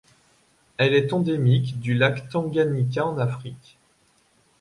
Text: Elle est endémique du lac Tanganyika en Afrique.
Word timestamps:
Elle 0.77 0.95
est 0.95 1.13
endémique 1.13 1.79
du 1.79 1.93
lac 1.93 2.27
Tanganyika 2.29 3.05
en 3.05 3.19
Afrique. 3.19 3.77